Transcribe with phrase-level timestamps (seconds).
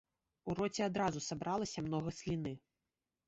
[0.51, 2.55] У роце адразу сабралася многа сліны.